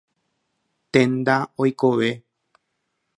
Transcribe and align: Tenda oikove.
Tenda 0.93 1.37
oikove. 1.65 2.11